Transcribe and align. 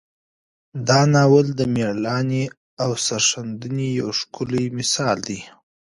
دا 0.87 1.01
ناول 1.13 1.47
د 1.59 1.61
میړانې 1.73 2.43
او 2.83 2.91
سرښندنې 3.05 3.87
یو 3.99 4.09
ښکلی 4.19 4.65
مثال 4.77 5.17
دی. 5.27 5.39